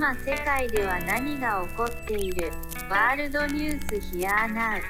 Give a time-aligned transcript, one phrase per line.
[0.00, 2.50] 今世界では何が起こっている？
[2.88, 4.80] ワールドニュースヒアナウ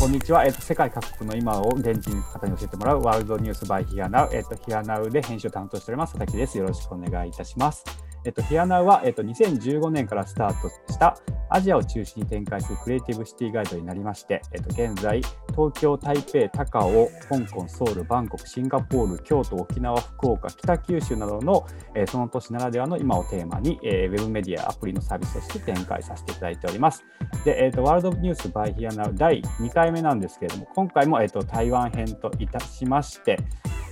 [0.00, 6.56] こんにちは、えっと、世界各国の今を現地の方に教えてもらうワールドニュースバイヒアナウ、えっと、ヒアナウで編集を担当しております佐々木です。
[6.56, 7.84] よろしくお願いいたします。
[8.24, 11.16] えっと、ヒアナウは、えっと、2015年からスタートした
[11.50, 27.04] アジアを中心に展開するクリエイティブシティガイドになりまして、えっと、現在、東京、台北、高尾、香港、ソウル、バンコク、シンガポール、京都、沖縄、福岡、北九州などの、えー、その都市ならではの今をテーマに、えー、ウェブメディア、アプリのサービスとして展開させていただいております。
[27.44, 33.36] で、えーと、ワールドニュースバイヒアナウ第2回目なんですけれども、今回も、えーと、台湾編といたしまして、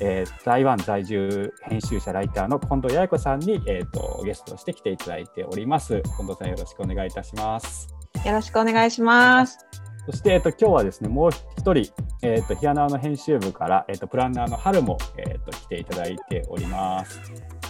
[0.01, 6.03] えー、台湾在住編集者、ライターの近藤八重子さんに、えーとゲストとして来ていただいております。
[6.03, 7.89] 近藤さんよろしくお願いいたします。
[8.25, 9.59] よろしくお願いします。
[10.07, 11.93] そして、えっと、今日はですね、もう一人、
[12.23, 17.21] えっと、ヒアナーの編集部から、えっと、プランナーの春も、えっと、来ていただいております。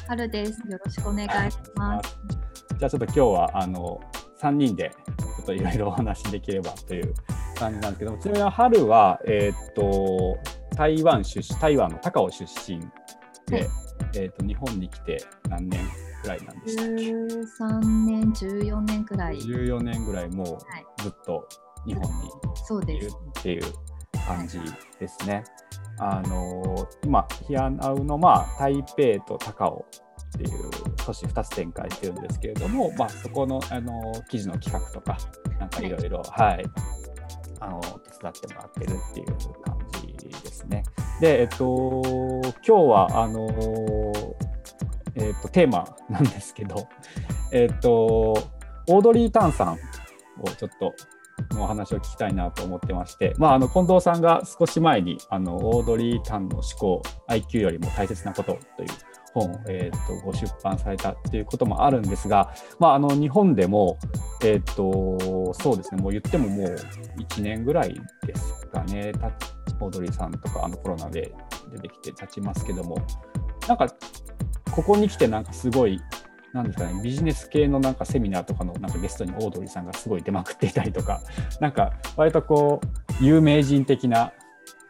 [0.09, 0.61] 春です。
[0.69, 2.19] よろしくお願いします。
[2.79, 4.01] じゃあ、ちょっと今日は、あの、
[4.41, 7.15] 3人で、ちょっといろいろお話しできればという
[7.57, 10.39] 感じなんですけども、ちなみに春は、えっと、
[10.81, 12.81] 台湾出身、台湾の高尾出身
[13.47, 13.69] で、はい、
[14.17, 15.79] えっと、日本に来て何年
[16.23, 19.37] くらいなんでしたっけ？13年14年くらい。
[19.37, 21.47] 14年ぐらいもうずっと
[21.87, 22.03] 日本
[22.87, 23.63] にいるっていう
[24.27, 24.59] 感じ
[24.99, 25.45] ですね。
[25.99, 29.87] あの今ヒアナウの、まあ、台北と高尾
[30.37, 35.19] っていう都市2つ展開してるんですけれども、まあ、そこのあの記事の企画とか
[35.59, 35.91] なんかい。
[35.91, 36.65] ろいろはい。
[37.61, 39.27] あの手伝ってもらってるっていう
[39.63, 39.79] 感
[40.71, 40.85] ね。
[41.21, 42.01] で、えっと、
[42.45, 43.49] 今日はあの
[45.17, 46.89] えーと、テーマなんですけど、
[47.53, 48.33] えーと、
[48.89, 50.95] オードリー・タンさんをちょっと
[51.55, 58.89] のお話を聞きたいなと思ってまして、まあ、あの近藤さんが少し前にあのオードリー・タンの思考 IQ よりも大切なことという
[59.33, 63.99] 本を、えーと、ご出版されたっていうこともあるんですが、まあ、あの日本でも、
[64.43, 66.77] えーと、そうですねもう言ってももう
[67.19, 67.95] 1年ぐらい
[68.27, 69.13] ですかね
[69.81, 71.35] オードリーさんとかあのコロナで
[71.73, 72.99] 出てきて経ちますけども
[73.69, 73.89] なんか
[74.71, 76.01] ここに来てなんかすごい
[76.53, 81.21] なんですかね、ビジネス系のなんかセミナーとかのなんかゲストにオードリーさんがすごい出まくっていたりとか、
[81.61, 82.81] なんか割とこ
[83.21, 84.33] う、有名人的な、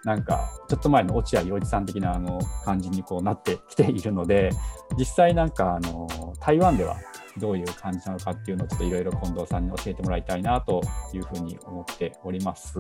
[0.04, 4.50] なんかちょっと前の落合陽一さん的なあの感じにこうなってきているので、
[4.96, 6.08] 実際なんかあの
[6.40, 6.96] 台湾では
[7.40, 10.80] どういう感じなのかっていうのをちょっといろいろ近藤さんに教えてもらいたいなと
[11.12, 12.78] いうふうに思っております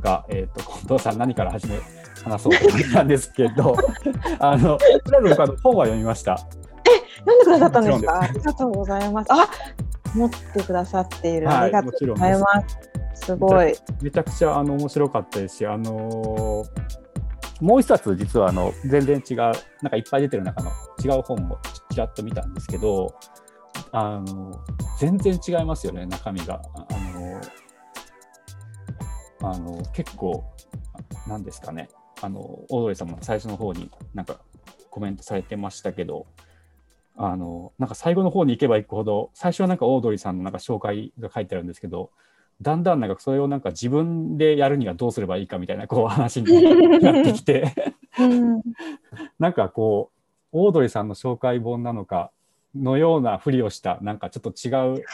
[0.00, 1.78] が、えーと、近藤さん何から始め
[2.24, 3.76] 話そうと思ったんですけど
[4.40, 6.38] あのとりあえず僕本は読みました。
[6.86, 8.20] え読んでくださったんですか？
[8.20, 9.32] ありがとうございます。
[9.32, 9.48] あ
[10.14, 12.90] 持ってくださっている、ありがとうございます。
[13.26, 19.52] すごいめちゃくちゃあの面白かったですし、あのー、もう一冊実はあの全然違うなん
[19.90, 20.70] かいっぱい出てる中の
[21.04, 21.58] 違う本も
[21.90, 23.14] ちらっと見たんですけど
[23.92, 24.60] あの
[24.98, 26.62] 全然違いますよね中身が。
[26.74, 27.40] あの
[29.42, 30.44] あの結構
[31.26, 31.88] なんですかね。
[32.22, 34.40] あのオードリーさんも最初の方になんか
[34.90, 36.26] コメントされてましたけど
[37.16, 42.10] あのなんか最後の方に行けば行くほど最初はなんかオードリーさんのなんか紹介が書いてあるんですけど
[42.60, 47.74] だんだんなんかそれをなんか自分でやるにはどうすればいいかみたいなこう話になってきて。
[49.38, 50.20] なんかこう
[50.52, 52.32] オードリーさんの紹介本なのか
[52.74, 54.70] のようなふりをしたなんかちょっと違
[55.00, 55.04] う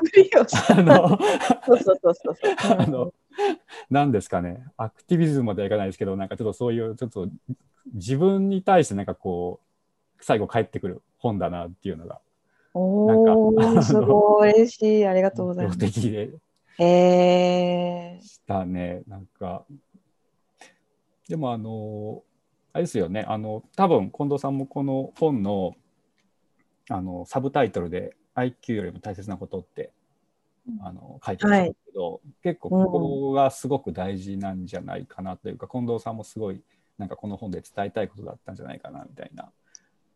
[0.71, 1.19] あの
[1.65, 2.35] そうそうそうそう。
[2.79, 3.15] あの
[3.91, 4.65] 何ですかね。
[4.77, 7.29] アクティビズムまではいかないですけどなんかちょっとそういうちょっと
[7.95, 9.61] 自分に対してなんかこ
[10.19, 12.21] う最後帰ってくる本だなっていうのが
[12.75, 15.07] おなんかすごい嬉しい。
[15.07, 15.79] ありがとうございます。
[15.79, 16.31] 的で
[16.79, 19.03] えー、したね。
[19.07, 19.65] なんか
[21.29, 22.23] でもあの
[22.73, 23.25] あれですよね。
[23.27, 25.75] あの多分近藤さんもこの本の
[26.89, 29.93] あのサブタイトルで IQ よりも大切なことって
[30.83, 36.61] あの書いてるんですけど、はい、結構ここがすごく大事なんじゃないかなというか、うん、近藤さんもすごい
[36.99, 39.51] なんかこの本で伝えたいことだったんじゃないかなみたいな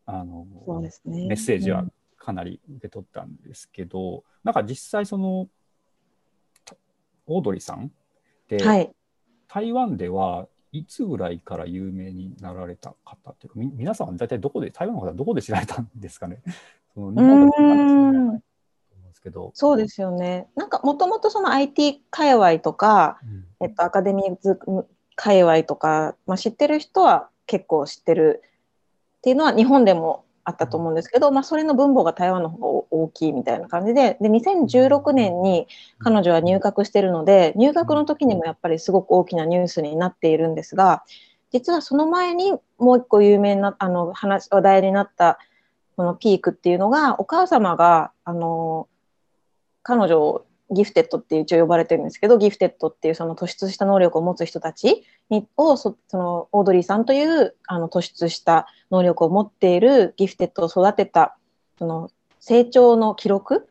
[0.05, 0.45] あの、
[0.81, 1.85] ね、メッセージは
[2.17, 5.47] かなり受け取ったんですけど、うん、なんか実際その
[7.27, 7.91] オードリーさん
[8.47, 8.91] で、はい、
[9.47, 16.41] 台湾ではいつぐらいから有名になられた方っていうか、み皆さんは大体どこで、台湾の方はどこで知られたんですかね？
[16.93, 18.41] その日本
[19.03, 19.51] ですけど。
[19.53, 20.47] そうですよね。
[20.55, 24.59] なんかもともとその IT 界隈とか、うん、えっと、アカデミーズ
[25.15, 28.41] 界隈とか、まあ、知ってる人は結構知ってる
[29.17, 35.67] っていうのは日本でもあったと思うんですけど、まあ、それの分母が台湾の方が大きいみたいな感じでで2016年に
[35.99, 41.03] 彼女は入学してるので入学の時にもやっぱりすごく大きなニュースになっているんですが
[41.51, 45.37] 実はその前にもう一個有名なあの話話題になった
[45.95, 48.87] トピックっていうのがお母様があの
[49.83, 61.35] 彼女をギフテッドって一応呼ばれてるんですけどギフテッドっていうその突出した能力を持つ人たちにをそのオードリーさんというあの突出した能力を持っているギフテッドを育てた
[61.77, 62.09] その
[62.39, 63.67] 成長の記録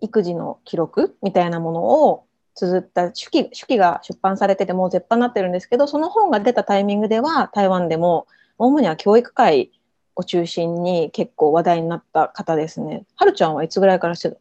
[0.00, 8.26] 育児の記録みたいなものを綴った手記手記が出版されててもう絶版になってるんですけどその本が出たタイミングでは台湾でも
[8.58, 9.70] 主には教育界
[10.14, 13.04] を中心に結構話題になった方ですね。
[13.16, 14.36] はるちゃんはいつぐらいからして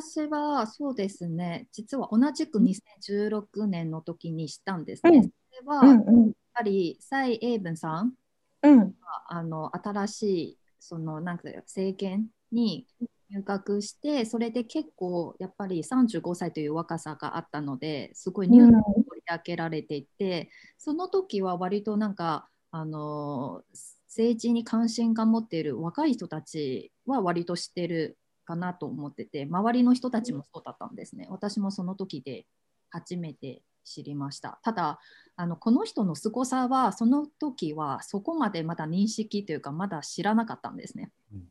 [0.00, 5.18] 私はそうですね、実は同じく2016年の時にしたんですね。
[5.18, 5.30] うん、そ
[5.60, 8.12] れは、やっぱり蔡英文さん
[8.62, 8.94] が、うん、
[9.28, 12.86] あの新しいそのなんか政権に
[13.30, 20.48] 入閣して、それで結構やっぱり35歳という若さがあったので、すごいニュースを取り上げられていて、うん、
[20.78, 23.62] その時は割となんかあの
[24.06, 28.16] 政治に関心が持っている若い人たちは割と知ってる
[28.48, 31.26] かなと思ってて周りの人たちもそうだったんですね。
[31.28, 32.46] 私もその時で
[32.88, 34.58] 初めて知りました。
[34.62, 35.00] ただ
[35.36, 41.42] あのこの人の凄さはその時はそこまでまだ認識というかまだ知らなかったんですね、うん、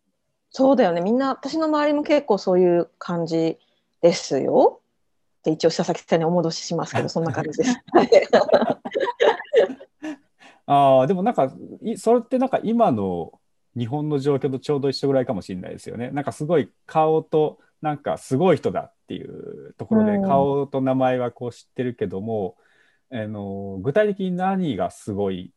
[0.50, 1.02] そうだよね。
[1.02, 3.60] みんな私の周りも結構そういう感じ
[4.02, 4.82] ですよ。
[5.44, 7.76] で一応佐々木さんにお戻ししますけどそんな感じです。
[10.66, 11.54] ああでもなんか
[11.98, 13.40] それってなんか今の
[13.78, 16.10] 日本の状況とちょうど一緒ぐらいかもしれないですよね。
[16.10, 22.56] なんかすごい顔となんかすごい人だっていうところで、顔と名前はこう知ってるけども、
[23.12, 25.52] あの具体的に何がすごい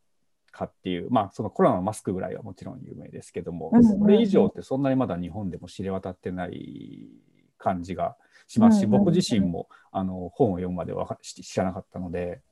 [0.52, 7.08] かっていうまあそのコロナのマスクぐらいはもちろん有名ですけども、それ以上ってそんなにまだ日本でも知れ渡ってない
[7.56, 8.16] 感じが
[8.46, 12.42] しますし、僕自身もあの本を読むまでは知らなかったので、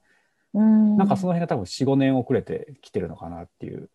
[0.55, 3.91] なんかその辺が多分45年遅れてきてるのかなっていう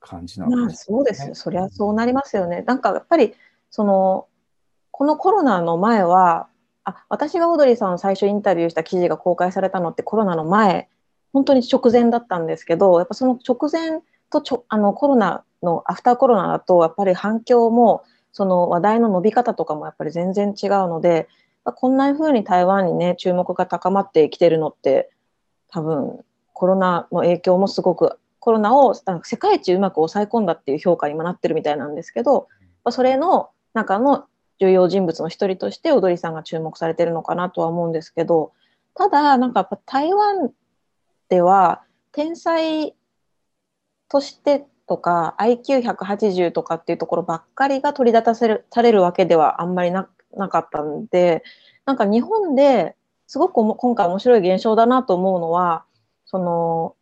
[0.00, 2.62] 感じなんです、ね、まあ、そうですそりゃそうなりますよね。
[2.62, 3.34] なんかやっぱり
[3.70, 4.26] その
[4.90, 6.48] このコロナの前は
[6.84, 10.88] あ私がオードリーさんを最初インタビューした記事が公開されたのってコロナの前
[11.32, 14.00] 本当に直前だったんですけどやっぱその直前
[14.30, 18.02] とちょあのコロナのアフターコロナだとやっぱり反響も
[18.32, 21.28] その話題の伸び方とかもやっぱり全然違うので
[21.64, 25.10] こんな風に台湾にね注目が高まってきてるのって
[25.68, 28.18] 多分コロナの影響もすごく
[28.48, 32.48] コロナを世界一うまく抑え込んだっていう評価に今なってるみたいなんですけど、
[32.90, 34.24] それの中の
[34.58, 38.52] 重要人物の一人として踊りさんが注目されてるのかなとは思うんですけど
[38.94, 40.50] ただなんかやっぱ台湾
[41.28, 42.94] では天才
[44.08, 51.42] としてとか IQ180 とかっていうところばっかりが取り立たせるされるわけではあんまりななかったんで
[51.84, 52.96] なんか日本で
[53.26, 55.84] すごく今回面白い現象だなと思うのは
[56.24, 56.96] その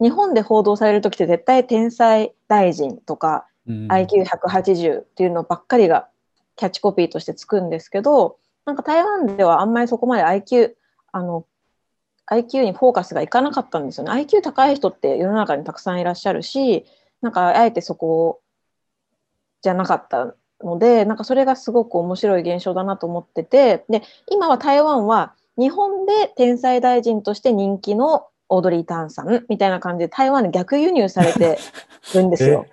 [0.00, 6.08] 日本で報道される時って絶対天才大臣とか、うん、IQ180 っていうのばっかりが
[6.56, 10.74] キャッチコピーとしてつくんですけどなんか台湾ではあんまりそこまで IQ
[11.12, 11.46] あの
[12.30, 14.10] IQ にフォーカスがいかなかったんですよね。
[14.10, 16.84] IQ 高い人って世の中にたくさんいらっしゃるし
[17.22, 18.40] なんかあえてそこ
[19.62, 31.58] じゃなかったのでなんかそれがすごく面白い現象だなと思っててで今は台湾は日本で天才大臣として人気のオードリー・タンさんみたいな感じで台湾に逆輸入されて
[32.14, 32.66] るんですよ。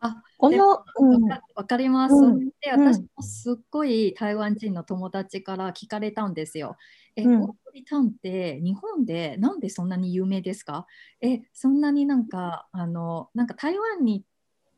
[0.00, 2.14] あこの、うん、わかります。
[2.14, 6.76] うん、で私もすっごい台湾人の友達から聞かれたんですよ。
[7.16, 10.86] え、うん、オードリー・タンって日本でなんでそんなに有名ですか？
[11.20, 14.24] え、そんなになんかあのなんか台湾に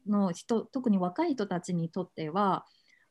[0.07, 2.64] の人特に若い人たちにとっては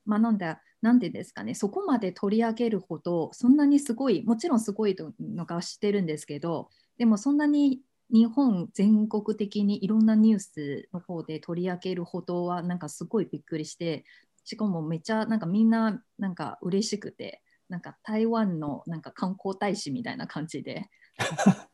[0.10, 7.82] まあ、なんだなんですかねそこまで取り上げるほどそんなにすごいもちろんすごいのか知ってるんですけどでもそんなに
[8.12, 14.06] 日本全国的にいろんなニュースの方で取り上げるほどはなんかすごいびっくりして
[14.44, 20.90] しかもめっちゃなんかみんななんか嬉しくてなんか台湾のなんか観光大使みたいな感じで。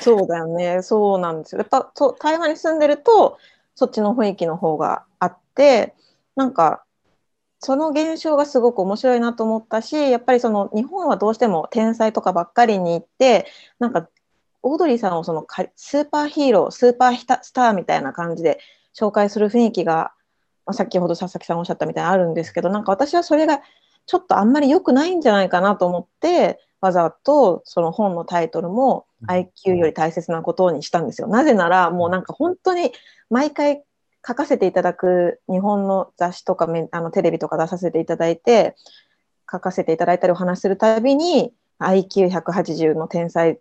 [0.00, 0.82] そうだよね。
[0.82, 1.58] そうなんですよ。
[1.58, 3.38] やっぱ台湾に住んでると
[3.74, 5.94] そっちの雰囲気の方があって
[6.36, 6.85] なんか
[7.58, 13.46] その現象がすごく面白いなと思ったしやっぱりその日本はどうしても天才とかばっかりに行って
[13.78, 14.08] なんか
[14.62, 15.46] オードリーさんをその
[15.76, 18.58] スーパーヒーロースーパースターみたいな感じで
[18.98, 20.12] 紹介する雰囲気が、
[20.66, 23.60] まあ、先ほど佐々木さんおっしゃったみたいにあるんですけどなんか私はそれが
[24.06, 31.28] ちょっとあんまり良くないんじゃないかなと思ってわざとその本のタイトルも IQ より大切なことにしたんですよ。
[31.28, 32.92] なぜならもうなんか本当に
[33.30, 33.82] 毎回
[34.26, 38.74] 書かせていただく日本の雑誌とかあのテレビとか出させていただいて
[39.50, 43.58] 書かせていただいたりお話するたびに IQ180 の天才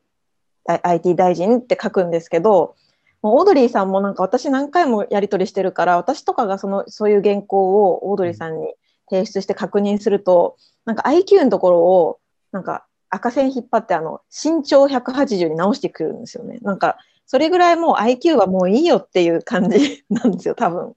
[0.66, 2.76] IT 大臣って書くんですけど
[3.22, 8.74] オードリーさんもなんか私何回もやり取りしてるから私とかがそのそういう原稿をオードリーさんに
[9.10, 12.20] 提出して確認するとなんか IQ のところを
[12.52, 16.58] なんか赤線引っ張ってあの身長180に直してくるんですよね。
[16.62, 20.96] なんかそれぐらいもう IQ はもういいよっていう感じ なんですよ多分。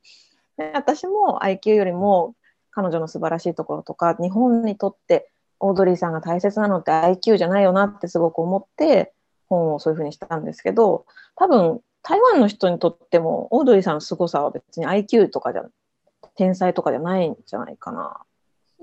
[0.75, 2.35] 私も IQ よりも
[2.71, 5.31] 彼女の素晴らしいところとか日本にとって
[5.61, 9.13] オードリーさんが大切なのって IQ じゃないよなってすごく思って
[9.49, 11.07] 本をそういうふうにしたんですけど
[11.37, 15.65] 多分台湾の人にとってもオードリーさんの凄さは別に IQ とかじゃ
[16.35, 18.21] 天才とかじゃないんじゃないかな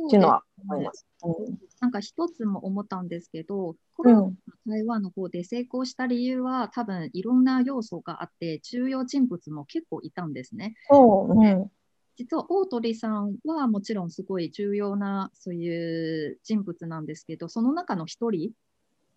[0.05, 1.05] っていうのは思います。
[1.25, 4.31] うん、なんか一つも思ったんですけど、コロ
[4.65, 10.75] ナ台湾の方で成功した理由は、多分いろんな要素があって、重要人物も結構いたんですね。
[10.89, 11.69] そう、ね、
[12.15, 18.51] 実は大鳥さんはもちろんすごい重要なそういう人物なんですけど、その中の一人、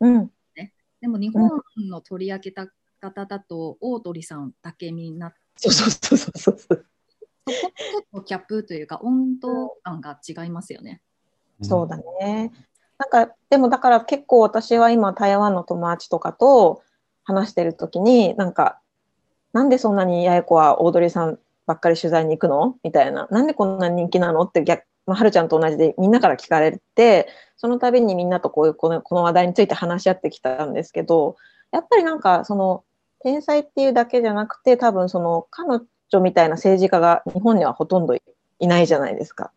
[0.00, 1.50] うんね、でも日本
[1.88, 2.68] の取り上げた
[3.00, 6.86] 方だと、大鳥さんだけになって、そうそうそうそうそう。
[7.50, 7.68] そ
[8.12, 11.00] ことキャップというか温度感が違いますよね。
[11.62, 12.52] そうだね。
[12.98, 16.82] なんかでもだから結構私は今台湾の友達とかと
[17.24, 18.80] 話してる時になんか
[19.52, 22.76] なんでそんなに八重子はオードリーさんばっかり取材に行くの？
[22.82, 24.42] みたいななんでこんなに人気なの？
[24.42, 31.36] って逆、まあ、はるちゃんと同じでみんなから聞かれてその度にみんなとこういうこのこの話題について話し合ってきたんですけど
[31.70, 32.84] やっぱりなんかその
[33.20, 39.52] 天才っていうだけじゃなくて多分その彼女みたいな政治家が日本にはほとんどいないじゃないですか。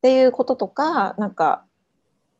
[0.00, 1.64] っていうこととかなんか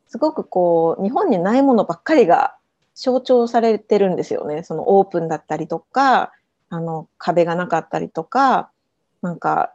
[0.07, 2.55] すごくこう日本にないものばっかりが
[2.95, 4.63] 象徴されてるんですよね。
[4.63, 6.31] そのオープンだったりとか
[6.69, 8.71] あの壁がなかったりとか
[9.21, 9.73] なんか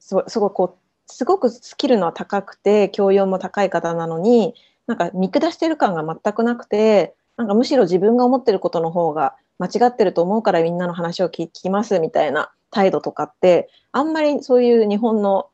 [0.00, 4.54] すごすごいこうすごくスキルの高くて教養も高い方なのに
[4.86, 15.48] なんか見下してる感が全くなくてなんかむしろ自分が思ってることの方が間違ってると思うからみんなの話を聞きますみたいな態度とかってあんまりそういう日本の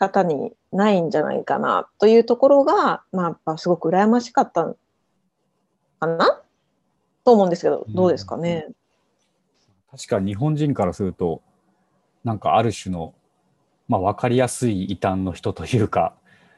[0.00, 4.74] 方にないんじゃないかなというところが、まあ、やっぱすごく羨ましかった
[6.00, 6.40] かな？
[7.24, 8.66] と思うんですけど、どうですかね？
[9.92, 11.42] 確か日本人からすると、
[12.24, 13.14] なんかある種の、
[13.88, 16.14] まあ、分かりやすい異端の人というか、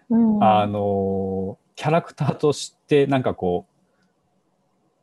[0.09, 3.67] うん、あのキャラクターとしてなんかこ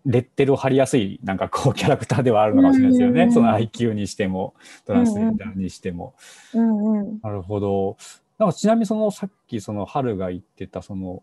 [0.06, 3.28] うレッテルを貼りやすいなんかこうキャラクターではあるのかもしれないですよね、うん。
[3.28, 4.54] うん、その IQ にしても
[4.86, 6.14] トランスジェンダーにしても。
[6.54, 7.98] うんうん、なるほど
[8.40, 11.22] なんかちなみにそのさっきその春が言ってたその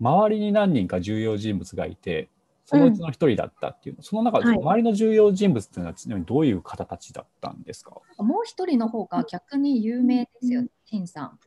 [0.00, 2.28] 周りに何人か重要人物がいて
[2.66, 7.92] そのうちの一人だったっていう、うん、その中で周りの重要人物っていうのはちなみにどういう方たちだったんですか？
[8.18, 11.38] もう一人の方が逆に有名ですよ、陳さん。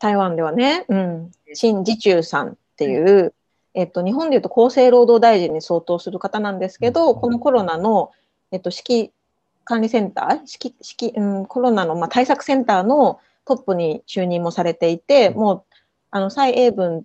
[0.00, 3.32] 台湾ではね、うん、陳時中さんっていう、
[3.74, 8.10] えっと、日本でいうと厚生労働大臣に相当する方なんですけど、うん、このコロナの、
[8.50, 9.10] えっと、指揮
[9.64, 15.64] 管理センター指揮指揮、うん、コロナの、まあ、対策センターのトップに就任もされていて、もう
[16.10, 17.04] あの蔡英文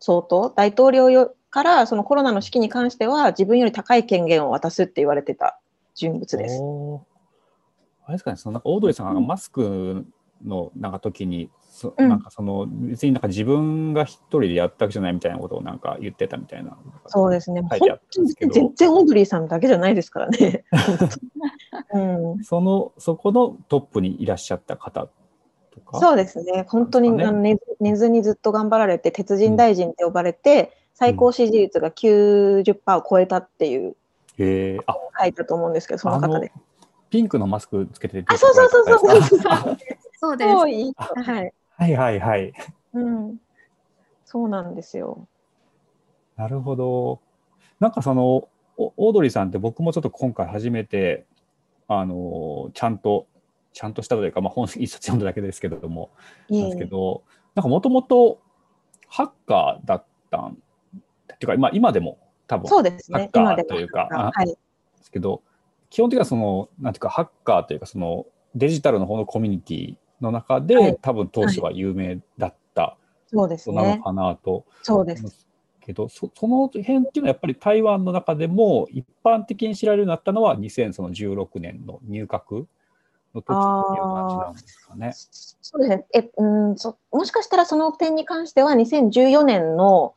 [0.00, 5.60] 総統、大統領からそのコロナの指揮に関しては自分より高い権限を渡すって言われてた
[5.94, 6.60] 人物です。
[8.06, 10.04] あれですかね、そのオードリーさんがマスク
[10.44, 16.76] のなんか時に、そなんかその別になんか自分が一人でやったわけじゃないみたいなことをなんか言ってたみたいな
[17.06, 17.62] そうですね。
[17.68, 20.64] 書いてあったんですけど全然オードリーさんだけじゃないですからね。
[21.94, 21.98] う
[22.38, 25.08] ん、そのそこのトップにいらっしゃった方
[25.74, 25.98] とか？
[26.00, 33.96] そうですね、本当に、ね、あの寝寝ずにずっと頑張られて、鉄人大臣って呼ばれて、うん、最高支持率が90%を超えたっていう、
[34.38, 36.52] うん、あ書いたと思うんですけど、その方で。
[37.10, 39.78] ピンクのマスクつけてあ、そうそうそうそうそうそう。
[40.20, 40.50] そうです。
[40.50, 41.52] はい。
[41.76, 42.52] はいはいはい。
[42.92, 43.36] うん。
[44.24, 45.28] そうなんですよ。
[46.36, 47.20] なるほど。
[47.78, 51.24] なんかそのオードリーさんって僕もちょっと今回初めて
[51.86, 53.26] あのちゃんと
[53.74, 56.10] ちゃんとしたというか、まあ、本一冊読んだだけですけれども、
[56.48, 57.24] なんですけど、
[57.56, 58.40] なんかもともと
[59.08, 60.56] ハッカーだったん
[61.32, 64.56] っていうか、まあ、今でも多分、そうですね、ハッカーというか、はい、で
[65.02, 65.42] すけど、
[65.90, 74.64] 基本的にはその、なんていうか、ハッカーというか、そのデジタルの方のコミュニティの中で、はい、多分当初は有名だった人なのかなと。
[74.82, 75.48] そうです。
[75.80, 82.64] けどそその辺っていうのはやっぱり台湾の中でも一般的に知られるようになったのは2016年の入閣
[83.34, 85.12] の時っていう感じなんですかね。
[85.12, 86.06] そうですね。
[86.14, 90.14] えうんそもしかしたらその点に関しては2014年の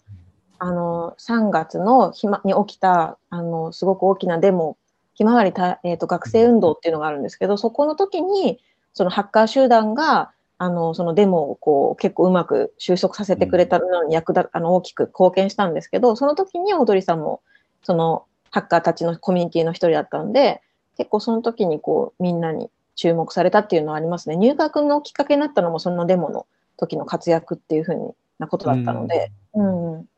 [0.59, 4.77] あの3月の暇に起きたあのすごく大きなデモ
[5.17, 8.59] ひまわりた、えーと、学生運動っていうのがあるんですけど、そこの時に、
[8.93, 17.41] そのハッカー集団が、あの、そのデモをこう結構うまく収束させてくれたのに役立、あの、大きく貢献したんですけど、その時にオードリーさんも、
[17.81, 20.62] そのハッカーたちのコミュニティの一人だったんで、
[20.97, 24.36] 結構その時にこう、みんなに注目されたっていうのはありますね。
[24.36, 30.10] 入学のきっかけになったのもそのデモの時の活躍っていうふうなことだったので、うん、うん、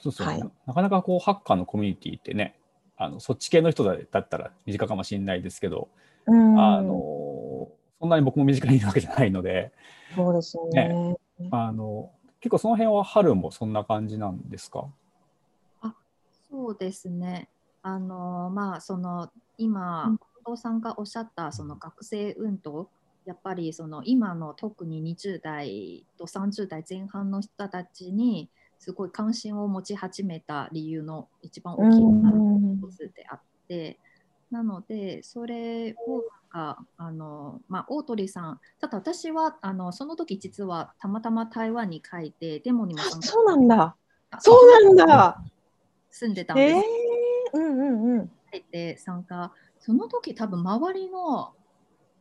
[0.00, 2.58] そうそう、はい、なかなかこうハッカーのコミュニティってね、
[2.96, 5.88] あのそっち系の人だったら身近かもしれないですけど、
[6.26, 7.68] うん、あの
[8.00, 9.72] そんなに僕も身近にいるわけじゃないので、
[10.16, 12.10] そうですね、ね、あの
[12.40, 14.86] 結構その辺は春もそんな感じなんですか？
[15.82, 15.94] あ
[16.50, 17.48] そうですね。
[17.84, 22.90] あのまあその今、近藤さんがおっしゃったその学生運動
[23.24, 33.96] やっぱりその今の特に20代と30代前半の人たちにすごい関心を持ち始めた理由の一番大きな一つであって、
[34.50, 43.96] なのでそれをあの、まあ、オートリーさんただ私はあのその時実はたまたま台湾に帰ってデモにもそうなんだ。
[44.40, 45.40] そうなんだ。
[46.10, 46.86] 住んでたんです、
[47.54, 48.30] えー、うんうんうん。
[48.60, 51.52] て参加その時多分周りの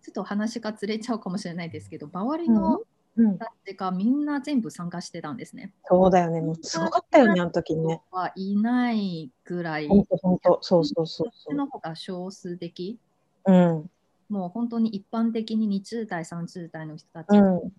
[0.01, 2.81] ちょっと話がずれちゃうかもしれないですけど周りの
[3.17, 5.73] だってか、みんな全部参加してたんですね。
[5.85, 6.39] そうだよね。
[6.39, 8.01] もうすごかったよね、あの時にね。
[8.09, 9.87] はいないぐらい。
[9.87, 11.55] 本当、本当、そうそうそうそう。
[11.55, 12.97] の方が少数的。
[13.45, 13.89] うん。
[14.29, 17.73] もう本当に一般的に20代、30代の人たち、うん、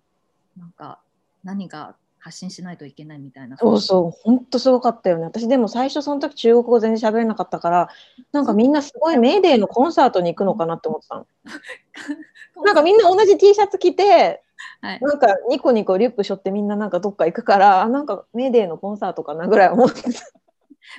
[0.55, 0.99] なんか
[1.43, 3.57] 何が発信しないといけないみたいな。
[3.57, 5.25] そうそう、本当すごかったよね。
[5.25, 7.89] 私でも最初その時中国語全然喋れなかったから、
[8.31, 11.27] なんかみんなすごいメーデーのコンサートに行くのかなって思ってたの。
[12.63, 14.41] なんかみんな同じ T シャツ着て、
[14.79, 20.09] はい、なんかニコニコリュックしょってみんななんかどっか行くからなんかメーデーのコンサートかなぐらい思ってた。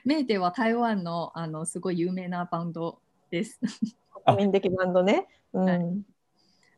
[0.04, 2.99] メーデーは台湾のあのすごい有名なバンド
[3.31, 3.59] です。
[4.26, 5.26] 国民的バンドね。
[5.54, 6.02] うん、はい、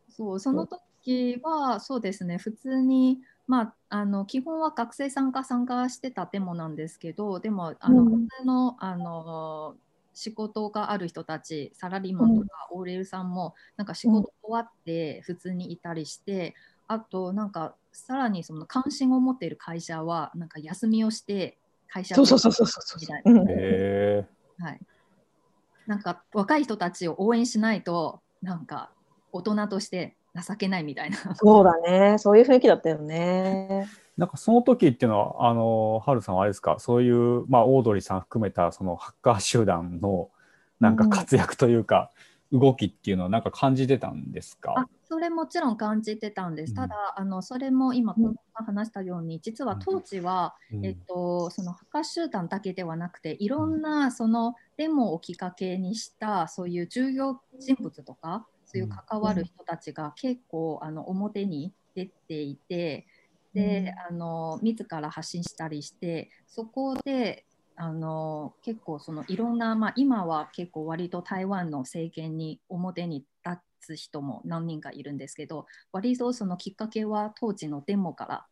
[0.09, 9.76] そうその時はそうですね普通にまあ、あの基本は学生参加参加してたデモなんですけどでもあの、普通のあの
[10.15, 16.54] 仕事がある人たちサラリーマンとか OL さんもなんか仕事終わって普通にいたりして、
[16.89, 24.67] あとなんかさらにその関心を持っている会社はなんか休みをして会社そうそうそうそうそうみたいな。
[24.67, 24.80] はい。
[25.87, 28.91] なんか若い人たちを応援しないとなんか
[29.32, 31.16] 大人として情けないみたいな。
[31.34, 32.18] そうだね。
[32.18, 33.86] そういう雰囲気だったよね。
[34.16, 40.30] なんかその時っていうのは、あの、ハルさんはあれですか、そういう、まあ、オードリーさん含めた、そのハッカー集団の、
[40.80, 42.10] なんか活躍というか、
[42.50, 44.75] うん、動きっていうのは、なんか感じてたんですか？
[44.76, 46.75] あそれもちろん感じてたんです。
[46.75, 48.14] ただ、あの、それも今、
[48.54, 58.46] 話したように、実は当時は、うん、えっと、そのハッカー集団だけではなくて、いろんな、その、デモをきっかけにした、そういう重要人物とか、
[58.80, 63.06] そういう関わる人たちが結構、あの、表に出ていて、
[63.56, 78.47] で、あの自ら発信したりしてそこであの結構そのいろんな、まあ、今は結構割と台湾の政権に表に立つ人も何人かいるんですけど割とそのきっかけは当時のデモから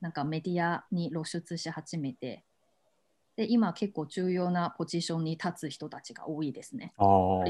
[0.00, 2.44] なんかメディアに露出し始めて
[3.36, 6.92] で今結構重要なポジションに立つ人たちが多いですね。
[6.98, 7.04] あ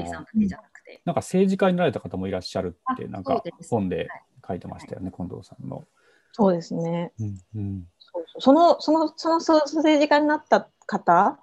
[0.07, 1.01] さんだけじゃなくて。
[1.05, 4.07] なんか政治家になられた方もいらっしゃるってなんか本で
[4.47, 5.85] 書いてましたよね、はい、近藤さんの。
[6.31, 7.11] そうですね。
[7.19, 7.87] うんうん、
[8.39, 11.37] そのそのその政治家になった方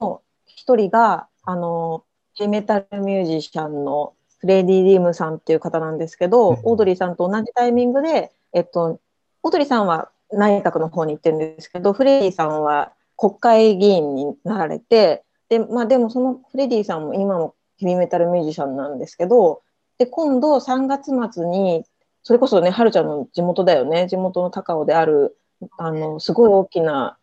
[0.00, 9.00] の一人があのヘメタルミュージシャンのフレディ・リームさんっていう方なんですけど、うん、オードリーさんと同じタイミングで、えっと、
[9.42, 19.62] オードリーさんは内閣の方に行ってるんですけど、フレディさんは国会議員になられて、で,、まあ、でもそのフレディさんも今もヘビメタルミュージシャンなんですけど、
[19.98, 21.84] で今度3月末に
[22.24, 25.36] それこそね、はるちゃんの地元だよね、地元の高尾である、
[25.76, 27.18] あの、すごい大きな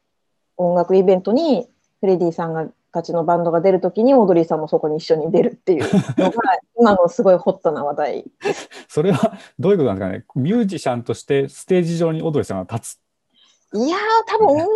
[0.58, 1.68] 音楽イベントに、
[2.02, 6.38] フレディさんがたちのバンドが出るときに、オードリーさんもそこに一緒に出るっていうのが、
[6.78, 8.26] 今のすごいホットな話題
[8.88, 13.00] それはどういうことなんですかね、ミュージシャンとしてステージ上にオードリーさんが立つ
[13.74, 14.68] いやー、多分オンライ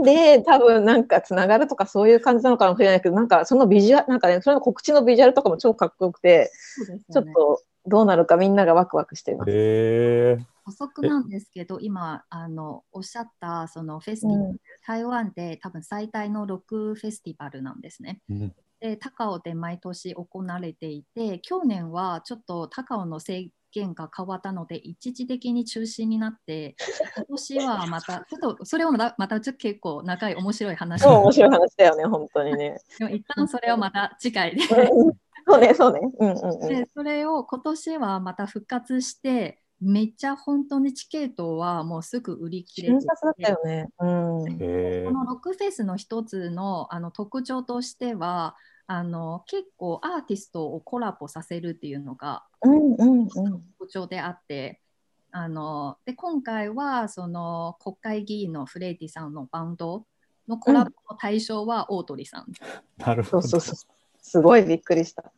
[0.00, 6.50] ンで多分なんかつながるとかそういう感じなのかもしれないけど、なんかそのビジュアル、なんかね、それの告知のビジュアルとかも超かっこよくて、
[6.88, 10.38] ね、ちょっとどうなるかみんながワクワクしています。
[10.64, 18.20] 補足なんですけど、今あのおっしゃったそのフェスティバル、うん、台湾で多分最大のロックフェスティバルなんですね。
[18.28, 26.76] うん、で高尾で毎年行われていて、去年はちょっと高尾の政件が変わったので、一時的に中止になって、
[27.16, 31.06] 今年はまた、ちょっとそれをまたまた結構長い面白い話。
[31.06, 32.78] 面白い話だよね、本当にね。
[32.98, 36.00] でも一旦それをまた次回でそうね、そうね。
[36.18, 43.88] うんうんうん、でそれを今年はまた復活して、めっちゃ本当にチケットはもうすぐ売り切れてだったよね。
[44.00, 48.56] うん、このロックフェスの一つのあの特徴としては
[48.88, 52.44] あの結構アーティストをコラボさせるっていうのが
[53.78, 54.80] 特徴であって、
[55.32, 60.06] あので今回はその国会議員のフレイティさんのバンド
[60.48, 62.46] のコラボの対象はオートリさん。
[62.98, 63.42] なるほど。
[63.42, 65.32] そうそうそうすごいびっくりした。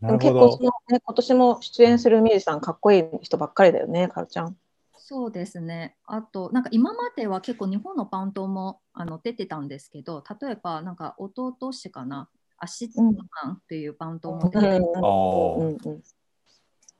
[0.00, 4.56] でも結構その、ね、今年も出演するミュージシャンかっこいい人ばっかりだよね、カルちゃん。
[5.04, 5.96] そうですね。
[6.06, 16.02] あと、なんか今までは結構日本のバンドもあの出てたんですけど、例えばなんか弟氏かな、 ACIDMAN っていうバンドも出てて、うんうん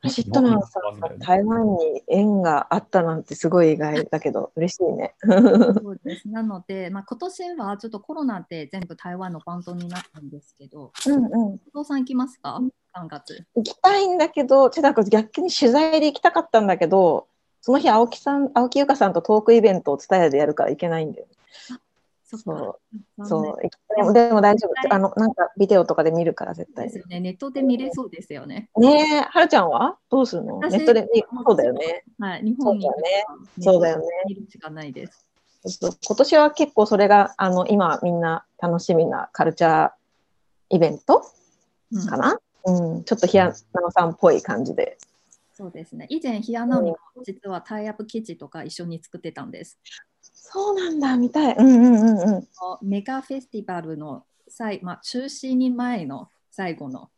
[0.05, 5.15] ACIDMAN さんが台湾に縁があったなんてすごい意外だけど、嬉しいね。
[5.25, 12.61] そうですなので、まあ、今年はちょっとコロナで全部台湾のバンドになったんですけど、うんうん、お父さん行きますか
[12.97, 13.47] ?3 月。
[13.55, 17.29] 行きたいんだけど、ちょっと逆に取材で行きたかったんだけど、
[17.63, 21.27] その日、青木さん、青木由香さんとトークイベントを伝えでやるから行けないんだよ、
[22.25, 22.77] そう。
[23.25, 23.57] そう。
[23.97, 24.95] でもでも大丈夫。
[24.95, 26.87] あの、なんかビデオとかで見るから絶対。
[26.87, 27.21] ですよね。
[27.21, 28.69] ネットで見れそうですよね。
[28.77, 29.97] ねえ、はるちゃんは？
[30.11, 30.59] どうするの？
[30.59, 32.03] ネットで見そうだよね。
[32.19, 32.43] はい。
[32.43, 32.93] 日本に、ね、
[33.61, 34.07] そうだよね。
[34.27, 35.29] 見るしかないです。
[35.65, 39.93] 今年は結構それが、あの、今みんな楽しみなカルチャー
[40.71, 41.25] イベント
[42.09, 44.99] かな、うん、うん、ちょっとひやなのさんっぽい感じで。
[45.55, 46.07] そうですね。
[46.09, 49.79] 以前、ひやなのも実はタイアップ記事とか一緒に作ってたんです。
[50.23, 51.57] そうなんだ、みたい。
[51.57, 52.49] うんうんうんうん。
[52.83, 57.11] メガフェスティバルの最、まあ、中止に前の最後の、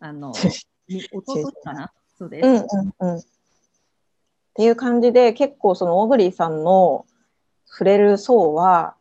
[0.00, 0.32] あの、
[1.12, 1.92] おととかな？
[2.18, 2.46] そうです。
[2.46, 2.56] うん
[3.00, 3.18] うんうん。
[3.18, 3.22] っ
[4.54, 7.06] ていう感じで、結構そのオーブリーさんの
[7.66, 8.96] 触れる層は、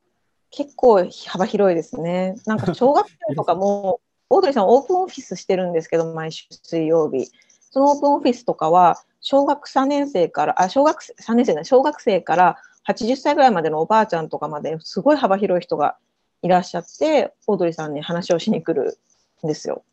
[0.49, 2.35] 結構幅広いですね。
[2.45, 7.31] なんか小学生とかも、オードリーさんオープンオフィスしてるんですけど、毎週水曜日。
[7.69, 15.97] そのオープンオフィスとかは、小学3年生から、あ、小学3年生だ、小学生から80歳ぐらいまでのおばあちゃんとかまですごい幅広い人が
[16.41, 18.97] いらっしゃってオードリーさんに話をしに来る
[19.43, 19.83] んですよ。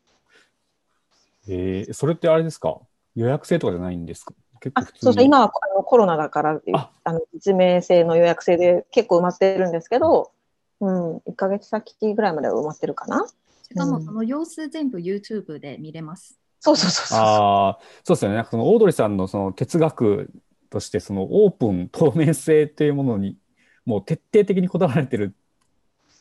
[1.47, 2.79] えー、それってあれですか？
[3.15, 4.33] 予約制とかじゃないんですか？
[4.61, 10.31] 結構そうそう今はあのコロナだからああの実名制の予約制で結構埋まってるんですけど、
[10.79, 13.27] うん、1か月先ぐらいまでは埋まってるかな。
[13.63, 16.39] しかもその様子全部 YouTube で見れます。
[16.59, 17.19] そうそうそうそう。
[17.19, 18.35] ああ、そうですよね。
[18.35, 20.31] なんかそのオードリーさんのその哲学
[20.69, 23.37] としてそのオープン透明性というものに
[23.85, 25.35] もう徹底的にこだわられてる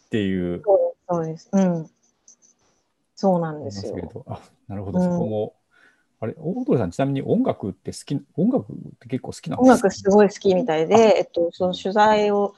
[0.07, 0.63] っていう。
[1.09, 1.49] そうです。
[1.53, 1.91] うん。
[3.15, 4.25] そうなんですよ。
[4.27, 5.55] あなるほど、そこも。
[6.21, 9.75] あれ、オードリーさん、ちなみに音楽って好き、音楽って結構好きなんですか？
[9.75, 12.55] 音楽すごい好きみたいで、えっと、その取材を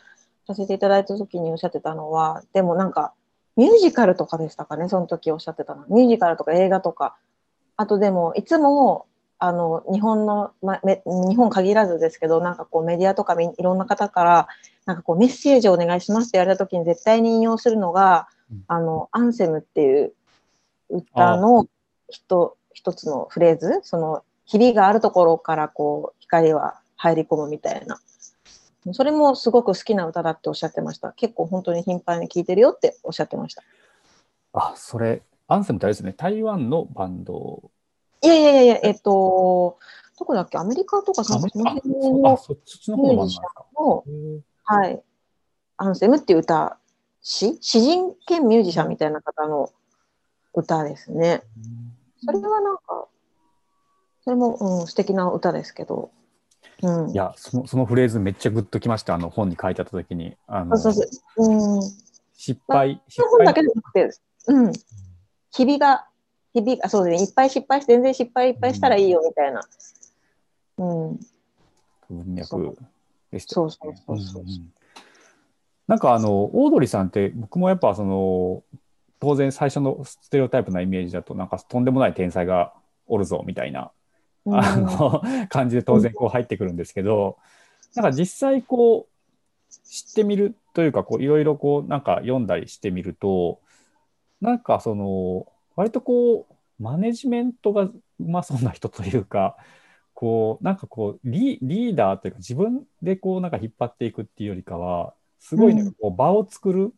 [0.47, 3.13] させていただいた時におっしゃってたのは、でもなんか、
[3.57, 5.85] ミュージカルとかでしたかね、その時おっしゃってたの。
[5.89, 7.17] ミュージカルとか映画とか。
[7.77, 9.07] あとでも、いつも
[9.39, 14.49] あの日本の、ま、日本限らずですけどなんかこうメディアとかいろんな方から
[14.87, 20.15] なんかこうメッセージをお願いしますって言われた時に絶対に引用するのが「うん、あのアンセム」っていう
[20.89, 21.67] 歌の
[22.09, 28.01] 一一つのフレーズそのひびがあるところからこう光は入り込むみたいな。
[28.93, 31.11] それもすごく好きな歌だっておっしゃってました。
[31.13, 33.65] 結構本当に頻繁に聴いてるよっておっしゃってました。
[34.53, 36.13] あそれアンセムってあれですね。
[36.13, 37.71] 台湾のバンド。
[38.23, 38.91] いやいやいや、え？
[38.91, 39.79] っと、
[40.19, 44.05] どこだっけ、アメリカとかその辺のミュージシャンの、
[44.65, 45.03] はい、
[45.77, 46.79] アンセムっていう歌、
[47.21, 49.71] 詩詩人兼ミュージシャンみたいな方の
[50.55, 51.43] 歌ですね。
[52.25, 53.07] それはなんか、
[54.25, 56.11] それも、うん、素敵な歌ですけど。
[56.83, 60.37] うん、いやその、そのフレーズめっちゃグッときました、あの本に書いてあったときに。
[60.47, 61.07] あのそうそう
[61.39, 61.79] う。
[61.79, 61.81] ん、
[62.35, 63.01] 失敗。
[63.09, 63.31] 失敗。
[63.31, 64.11] 本だけじゃなくて、
[64.49, 64.73] うん、
[65.57, 66.07] 日々が
[66.57, 69.61] 日々、あ、そうですね、いっぱい失敗して、全然失敗いっぱいしたらいいよみたいな。
[70.79, 71.21] うん。
[72.09, 72.77] 文脈
[73.31, 74.73] でした、ね、そうそうそうそう、うん、
[75.87, 78.63] なんかあの、オードリーさんって、僕もやっぱその、
[79.21, 82.73] 当然最初のステレオタイプなイメージだと、なんかとんでもない天才が
[83.07, 83.91] おるぞみたいな、
[84.47, 87.37] うん、あの感じで当然こう入ってくるんですけど、
[87.95, 93.61] うん、なんか実際こう、知ってみるというか、こういろいろこうなんか読んだりしてみると、
[94.41, 95.47] なんかその、
[95.77, 99.57] 割とこうマネジメントがうまそうな人というか
[100.15, 106.93] こうなんかこうリーダーというか自分でこうなんか引っ張っていくっていうよりかはすごいね、こう場を作る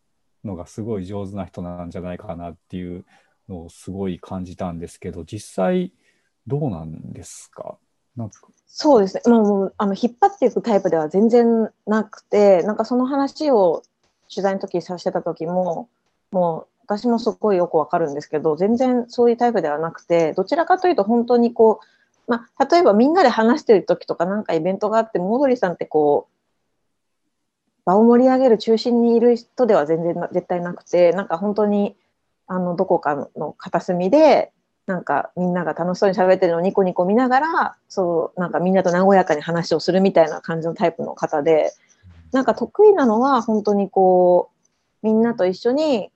[0.44, 3.04] のがすごい上手な人なんじゃないかなっていう
[3.48, 5.92] のをすごい感じたんですけど実際
[6.46, 7.76] どうなんですか？
[8.16, 8.36] なんか。
[8.66, 13.82] そうですね、もうあの引っ張っていくタイプでは全然なくて、なんかその話を
[14.32, 15.88] 取材の時させてた時も、
[16.30, 21.80] もう私もすごいよくわかるんですけど、全然そういうタイプではなくて、どちらかというと本当にこ
[22.26, 26.32] う、まあ、例えばみんなで話してる時とかなんかイベントがあって、モードリーさんってこう、
[27.84, 31.94] 場を盛り上げる中心にいる人では全然絶対なくて、なんか本当に
[32.46, 34.52] あのどこかの片隅で
[34.86, 41.72] なんかみんなが楽しそうに喋ってるのをニコニコ見ながらそうなんかみんなと和やかに話をするみたいな感じのタイプの方で
[42.32, 44.50] なんか得意なのは本当にこ
[45.02, 46.10] うみんなと一緒に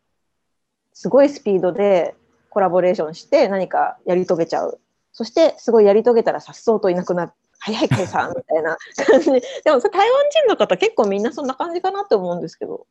[0.92, 2.14] すごいスピードで
[2.50, 4.80] コラボレーションして何かやり遂げちゃう。
[5.12, 7.32] そしてすごいやり遂げたらさっそうといなくなる。
[7.58, 8.76] 早い解散みたいな。
[9.06, 12.86] 感 じでも台湾人の方結構みんなそんな感じかなって思うんですけど。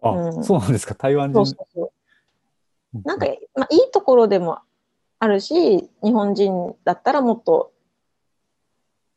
[0.00, 0.94] あ、うん、そうなんですか。
[0.94, 1.44] 台湾人。
[1.44, 3.02] そうそうそう。
[3.04, 4.60] なんか、まあ、いいところでも
[5.18, 7.72] あるし、日本人だったらもっと、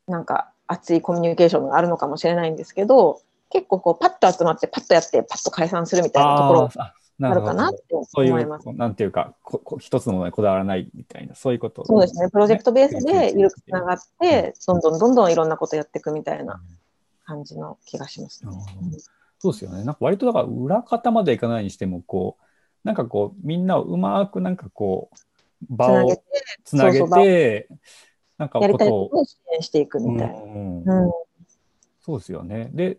[0.06, 6.68] なんか熱いコミュニケーションがあるのかもしれないんですけど、結構こう、パッと集まって、パッとやって、パッと解散するみたいなところ
[7.20, 8.00] あるかなって思
[8.38, 8.64] います。
[8.64, 12.30] そういう、なんていうかここ、一つのものにこだわらないみたいな、そういうこと、ね、そうですね。
[12.30, 16.60] プロジェクトベースで緩くつながって、どんどんどんどんいろんなことやっていくみたいな
[17.24, 18.52] 感じの気がしますね。
[19.40, 19.84] そうですよね。
[19.84, 22.44] なんか割とだから裏方までいかないにしても、こう、
[22.84, 25.16] なんかこう、みんなをうまくなんかこう、
[25.68, 26.22] 場を
[26.64, 27.68] つなげて、
[28.36, 30.34] なんかことを支援していくみたいな。
[30.34, 31.12] うんうん、
[32.00, 32.70] そうですよね。
[32.72, 32.98] で、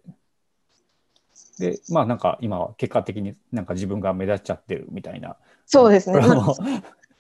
[1.60, 5.36] で、まあなんか今は結果的になんか自分が目立っちゃってるみたいな。
[5.66, 6.20] そうですね。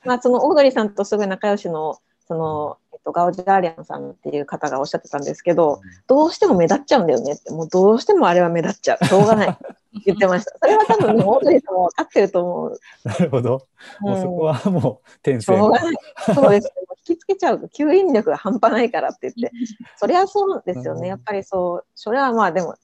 [0.05, 1.97] まあ、そのオードリーさんとすごい仲良しの、
[2.27, 9.05] その、えっと、ガオジャーリアンさんっていう方がおっしゃってたんですけど、どうしても目立っちゃうんだよねって、もうどうしてもあれは目立っちゃう。
[9.05, 9.57] しょうがない。
[10.05, 10.57] 言ってました。
[10.57, 12.79] それは多分、ね、オードリーさんも分かってると思う。
[13.03, 13.67] なるほど。
[13.99, 15.95] もうそこはもう天性、しょうがない。
[16.33, 16.73] そうです、ね。
[17.07, 19.51] 引きつけちゃうと吸引力が半端ないからって言って。
[19.97, 21.07] それはそうですよね。
[21.07, 21.85] やっぱりそう。
[21.95, 22.75] それはまあでも、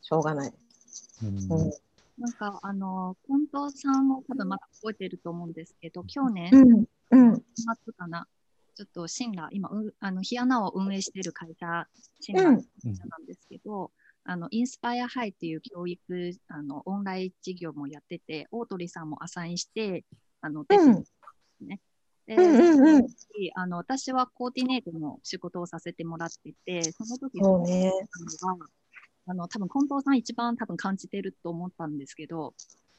[0.00, 0.52] しょうがない。
[2.18, 6.50] なんかあの近藤さんも多分まだ覚えてると思うんですけど、去年、
[7.10, 8.26] うん、末かな、
[8.74, 11.86] ちょっとシンラー、今、あのヒアナを運営している会社、
[12.20, 12.56] シンラーなん
[13.26, 13.92] ですけど、
[14.24, 20.04] あのインスパイアハイっていう教育あのオンライン事業もやってて、オートリーさんもアサインして、
[20.40, 21.04] あの、うん、
[21.66, 21.80] ね。
[22.26, 23.06] で、うんうん、
[23.54, 27.92] あの私はコーディネートの仕事をさせてもらってて、その時そうね、
[29.28, 32.54] あの多分近藤さん一番多分感じてると思ったんですけど、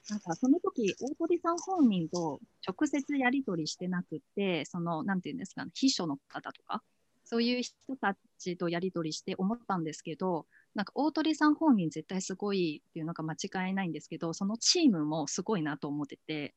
[0.09, 6.83] なんかその時大鳥さん本人と直接やり取りしてなくて、そのなんていうんですか、ね、秘書の方とか、
[7.25, 16.53] そういう人たちとやり取りして思ったんですけど、なんか大鳥さん本人絶対すごいっていうのが間違いないんですけど、そのチームもすごいなと思ってて、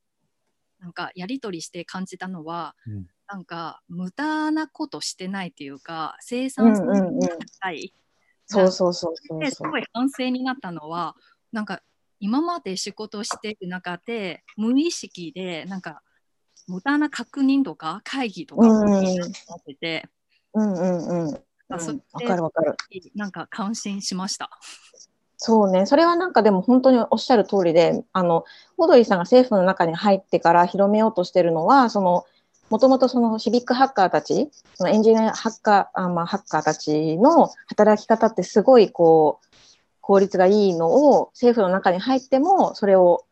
[0.79, 7.01] なんかやり取りして感じたのは、うん、なんか無駄なことしてないっていうか、生産性が
[7.61, 7.93] 高い。
[8.45, 11.15] そうそうそうそうすごい反省になったのは、
[11.51, 11.81] なんか
[12.19, 16.01] 今まで仕事している中で無意識でなんか
[16.67, 20.09] 無駄な確認とか会議とかをってて、
[20.53, 21.33] うんうんうん。
[21.33, 22.75] わ、かるわかる。
[23.15, 24.49] なんか感心しました。
[25.37, 28.45] そうね、それはなんかでも本当におっしゃる通りで、あの、
[28.77, 32.25] オードリーさんが政府の中に入ってから広めようとしてるのは、その、
[32.73, 39.45] もともとそのシビックハッカーたち、そのエンジニアハッカー、あまあ、ハッカーたちの働き方ってすごいこう、
[40.01, 43.25] 効率がいいのを政府の中に入っても、それを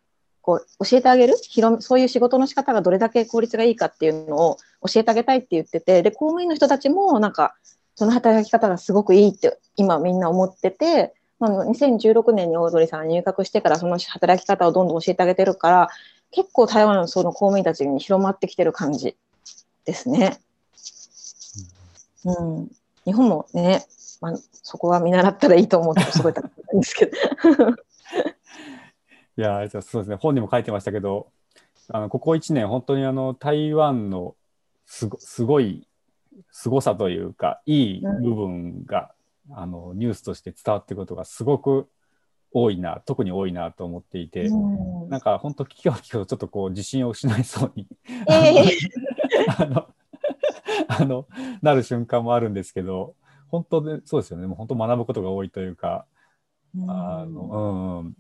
[0.43, 1.37] こう教えてあげる？
[1.41, 7.55] 広そういう仕事の仕方がどれだけ効率がいいかっていうのを教えてあげたいって言ってて、で、公務員の人たちもなんか、
[7.95, 15.89] その働き方がすごくいいって今みんな思ってて、まあ、2016年にオードリーさん入閣してからその働き方をどんどん教えてあげてるから、
[16.33, 19.17] 結構台湾のその公務員たちに広まってきてる感じ。
[19.85, 20.39] ですね。
[22.25, 22.71] うん。
[23.05, 23.85] 日本もね、
[24.21, 27.17] まあ、そこは見習ったらいいと思ってすごい高いんですけど。
[29.37, 31.31] いやそうですね本にも書いてましたけど
[31.89, 34.35] あのここ1年本当にあの台湾の
[34.85, 35.87] すごすごい
[36.51, 39.13] 凄さというかいい部分が、
[39.49, 41.89] うん、あのニュースとして伝わっていることがすごく
[42.53, 47.87] 多いな特に多いなと思っていて、うん、なんか本当聞きは聞くとちょっとこう自信を失いそうに、
[48.29, 49.87] えー、 あの
[50.87, 51.27] あの
[51.61, 53.15] なる瞬間もあるんですけど
[53.47, 54.47] 本当でそうですよね。
[54.47, 56.05] もう本当学ぶことが多いというか、
[56.75, 58.15] うん、あのうん。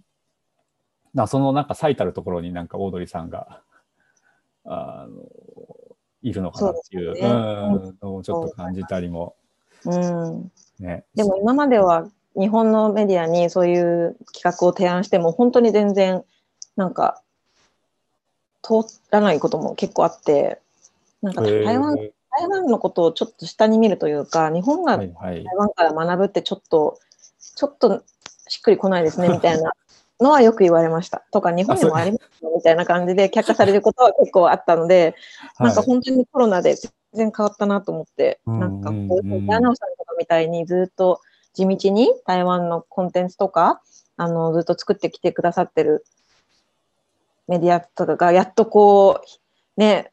[1.13, 3.61] なそのなんか最たるところになんかオードリーさんが
[4.65, 5.23] あの
[6.21, 7.21] いるのかなっていうう、ね、
[8.01, 9.35] うん、ちょっと感じたりも。
[9.85, 10.51] うん。
[10.79, 16.23] ね、でも今までは日本のメディアにそういう企画を提案しても本当に全然
[16.75, 17.21] なんか
[18.61, 18.75] 通
[19.09, 20.61] らないことも結構あって
[21.21, 21.97] なんか台湾
[22.31, 25.11] 台湾のことをちょっと下に見るというか、日本が台
[25.57, 26.97] 湾から学ぶってちょっと、
[27.55, 28.03] ちょっと
[28.47, 29.73] しっくりこないですね みたいな
[30.19, 31.23] のはよく言われました。
[31.31, 35.15] とか、日本にもありますよみたいな感じで却下されることは結構あったので、
[35.59, 41.19] なんか本当にコロナで全然変わったなと思って、なんかこう、ダナオさんとかみたいにずっと
[41.53, 43.81] 地道に台湾のコンテンツとか、
[44.17, 46.05] あの、ずっと作ってきてくださってる
[47.47, 49.21] メディアとかが、やっとこ
[49.77, 50.11] う、ね、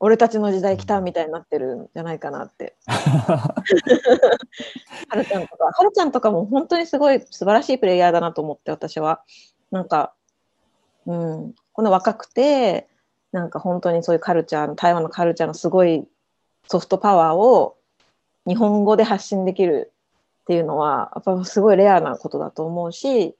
[0.00, 2.76] 俺たちの時代来たみたいになってるんじゃないかなって。
[2.86, 3.54] は
[5.14, 9.22] るちゃんとか、はるちゃんとかも本当にすごい素晴らしいプレイヤーだなと思って、私は。
[9.70, 10.14] なんか、
[11.06, 12.88] うん、この若くて、
[13.32, 16.06] なんか本当にそういうカルチャー、台湾のカルチャーのすごい
[16.66, 17.76] ソフトパワーを
[18.46, 19.92] 日本語で発信できる
[20.48, 23.34] っていうのは、やっぱすごいレアなことだと思うし、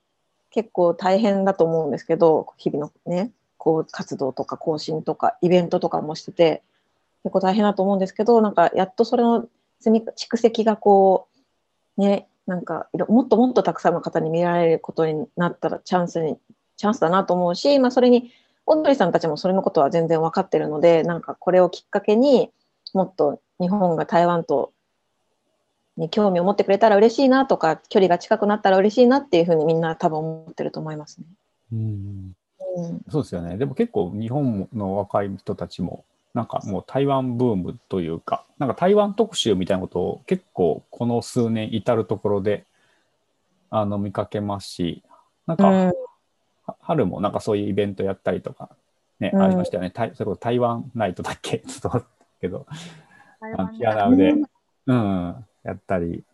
[0.51, 6.63] 結構大変だと思うんですけど、日々のね、こう活動とか更新とかイベントとかもしてて、
[7.23, 9.47] 結構大変だと思うんですけど、なんかやっとそれの
[9.81, 11.29] 積み蓄積がこ
[11.97, 16.37] う、ね、なんかもっともっとたくさんの方に見られることになったらチャンスに、
[16.77, 18.31] チャンスだなと思うし、まあそれに、
[18.67, 22.51] オードリさんたちもそれのことは全然分かってるので、なんかこれをきっかけに、
[22.93, 24.73] もっと日本が台湾と
[25.99, 31.27] に興味を持ってくれたら嬉しいなとか距離が近くなったら嬉しいなっていうふうにみんな多分思ってると思いますね。
[31.73, 32.37] うん、
[32.77, 33.57] うん、そうですよね。
[33.57, 42.65] でも結構日本の若い人たちもなんかもう台湾ブームというかなんか台湾特集みたいなことを結構この数年至る所で
[43.71, 45.03] あの見かけますし
[45.47, 45.93] なんか、うん、
[46.81, 48.71] 春もなんかそういうイベントやったりとか
[49.19, 49.93] ね、うん、ありましたよね。
[49.95, 51.59] それこそ台湾ナイトだっけ？
[51.67, 52.05] ちょっと
[52.41, 52.67] けど、
[53.79, 54.35] ピアノで、
[54.87, 56.25] うん、やったり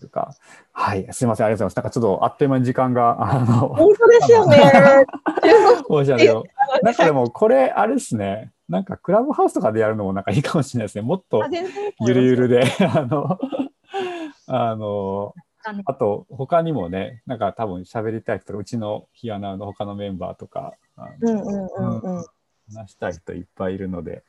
[0.00, 0.34] とか、
[0.72, 1.76] はい、すみません、ありがとうございます。
[1.76, 4.56] なんかちょっとあっという間に時間が、あの、本当ですよね。
[5.88, 6.42] 申し訳ない。
[6.82, 11.02] なんかでも、これ、あれですね、なんかクラブハウスとかでやるのもなんかいいかもしれないですね。
[11.02, 11.42] もっと
[12.00, 12.62] ゆるゆるで、
[12.94, 13.38] あの、
[14.46, 15.34] あの、
[15.84, 20.74] あと、他にもね、なんか多分喋りたい人うちのヒアナの他のメンバーとか、
[22.72, 24.22] 話したい人いっぱいいるので、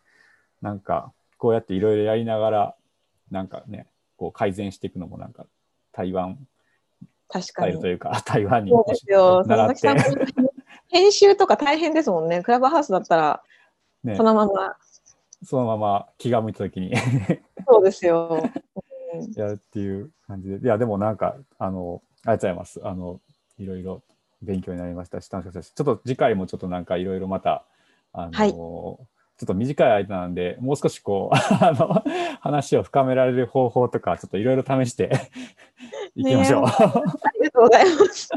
[0.61, 2.75] なんか、こうやっていろいろやりながら、
[3.31, 5.47] なんかね、こう改善していくのもなんか
[5.91, 6.37] 台湾
[7.31, 7.79] 確かに。
[7.79, 9.43] というか 台湾にそうですよ。
[9.45, 9.87] 習って。
[10.89, 12.43] 編集とか大変ですもんね。
[12.43, 13.43] クラブハウスだったら、
[14.03, 14.75] ね、そのまま。
[15.43, 16.93] そのまま気が向いた時に。
[17.67, 18.43] そうですよ、
[19.35, 20.57] やるっていう感じで。
[20.57, 22.81] いやでもなんかあのありがとうございます。
[22.83, 23.21] あの
[23.57, 24.03] いろいろ
[24.41, 27.63] 勉強になりましたし楽しかったしちょっと次回もちょっとなんかいろいろまた
[28.11, 28.53] あの、はい
[29.41, 32.03] ちょっと短い間なんで、もう少しこう、 あの、
[32.41, 35.09] 話を深められる方法とか、ちょっといろいろ試して
[36.13, 36.65] いきましょう。
[36.65, 36.67] あ
[37.39, 38.29] りがとうございます。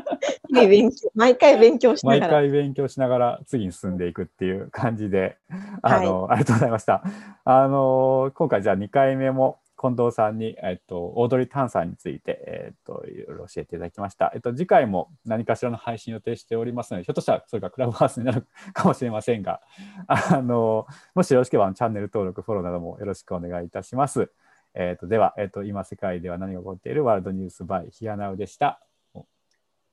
[1.15, 2.33] 毎回勉強しながら。
[2.33, 5.37] 毎回勉強しながら次に進んでいくっていう感じで、
[5.83, 7.03] あの、はい、ありがとうございました。
[7.45, 14.33] あの、今回じゃあ2回目も近藤さんに、えっと、オードリー・タンさんについて、えっと、いろいろ教えていただきました。
[14.35, 19.61] えっと、次回も何かしらの配信予定しておりますので、ひょっとしたらそれがクラブハウスになるかもしれませんが、
[20.07, 24.31] あの、もしよろしければチャンネル登録、フォローなどもよろしくお願いいたします。
[24.73, 28.81] えっと、では、えっと、今世界では何が起こっているワールドニュースバイヒアナウでした。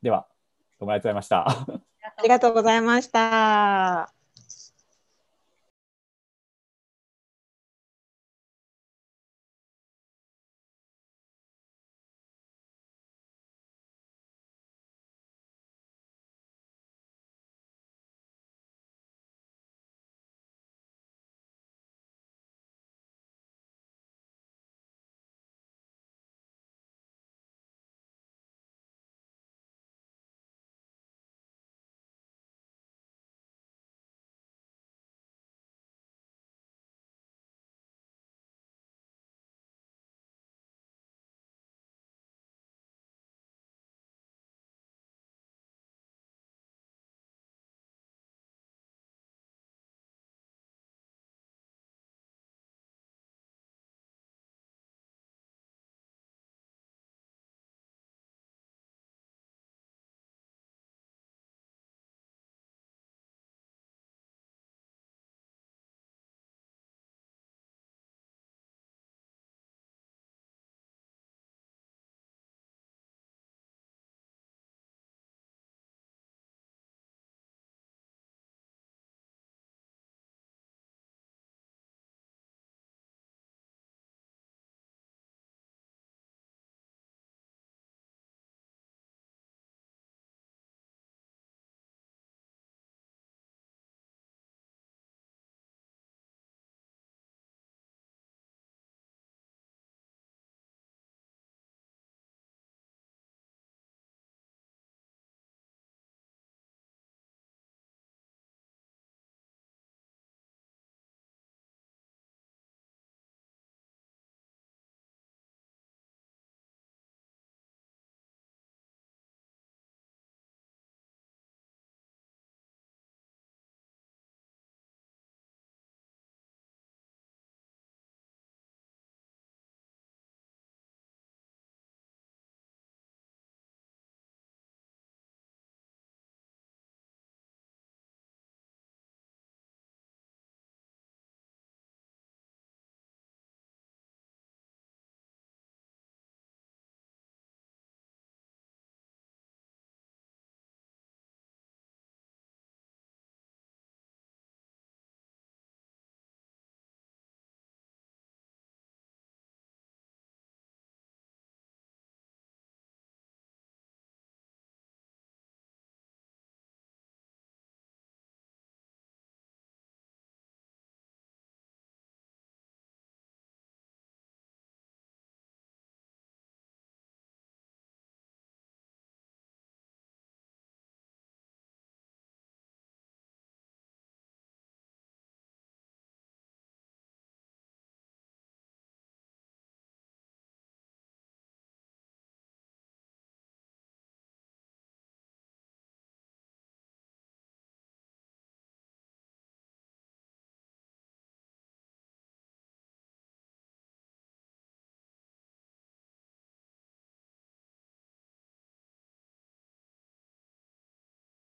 [0.01, 0.25] では、
[0.80, 1.49] どうもありがとうございました。
[1.49, 4.20] ありがとうございました。